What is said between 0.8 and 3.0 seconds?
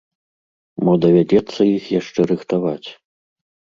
Мо давядзецца іх яшчэ рыхтаваць.